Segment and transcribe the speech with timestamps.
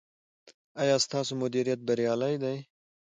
[0.81, 2.57] ایا ستاسو مدیریت بریالی دی؟